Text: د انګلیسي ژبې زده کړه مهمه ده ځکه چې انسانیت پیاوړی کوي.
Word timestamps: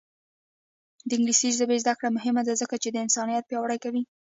د 1.07 1.09
انګلیسي 1.17 1.49
ژبې 1.57 1.81
زده 1.83 1.93
کړه 1.99 2.09
مهمه 2.17 2.41
ده 2.47 2.53
ځکه 2.61 2.75
چې 2.81 2.87
انسانیت 3.05 3.43
پیاوړی 3.49 3.79
کوي. 3.83 4.03